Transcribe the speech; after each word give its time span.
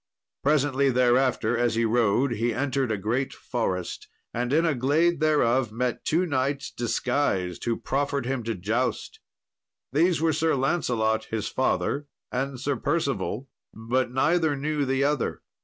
Presently 0.43 0.89
thereafter, 0.89 1.55
as 1.55 1.75
he 1.75 1.85
rode, 1.85 2.31
he 2.31 2.55
entered 2.55 2.91
a 2.91 2.97
great 2.97 3.33
forest, 3.35 4.07
and 4.33 4.51
in 4.51 4.65
a 4.65 4.73
glade 4.73 5.19
thereof 5.19 5.71
met 5.71 6.03
two 6.05 6.25
knights, 6.25 6.71
disguised, 6.71 7.63
who 7.65 7.77
proffered 7.77 8.25
him 8.25 8.41
to 8.45 8.55
joust. 8.55 9.19
These 9.93 10.19
were 10.19 10.33
Sir 10.33 10.55
Lancelot, 10.55 11.25
his 11.25 11.49
father, 11.49 12.07
and 12.31 12.59
Sir 12.59 12.77
Percival, 12.77 13.47
but 13.75 14.09
neither 14.11 14.55
knew 14.55 14.85
the 14.85 15.03
other. 15.03 15.43